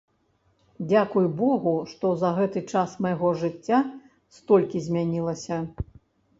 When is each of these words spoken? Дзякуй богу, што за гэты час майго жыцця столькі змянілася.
Дзякуй 0.91 1.27
богу, 1.41 1.73
што 1.91 2.11
за 2.23 2.31
гэты 2.41 2.65
час 2.73 2.97
майго 3.09 3.29
жыцця 3.45 3.85
столькі 4.41 4.85
змянілася. 4.91 5.65